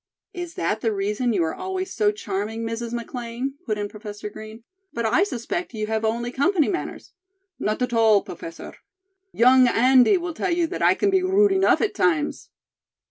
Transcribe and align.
"Is 0.33 0.55
that 0.55 0.81
the 0.81 0.91
reason 0.91 1.31
you 1.31 1.43
are 1.43 1.53
always 1.53 1.93
so 1.93 2.11
charming, 2.11 2.63
Mrs. 2.63 2.91
McLean?" 2.91 3.59
put 3.67 3.77
in 3.77 3.87
Professor 3.87 4.31
Green. 4.31 4.63
"But 4.91 5.05
I 5.05 5.23
suspect 5.23 5.75
you 5.75 5.85
have 5.85 6.03
only 6.03 6.31
company 6.31 6.69
manners." 6.69 7.13
"Not 7.59 7.83
at 7.83 7.93
all, 7.93 8.23
Professor; 8.23 8.73
young 9.31 9.67
Andy 9.67 10.17
will 10.17 10.33
tell 10.33 10.49
you 10.49 10.65
that 10.65 10.81
I 10.81 10.95
can 10.95 11.11
be 11.11 11.21
rude 11.21 11.51
enough 11.51 11.81
at 11.81 11.93
times." 11.93 12.49